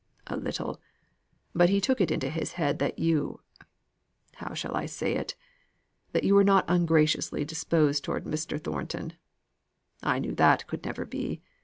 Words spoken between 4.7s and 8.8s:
I say it? that you were not ungraciously disposed towards Mr.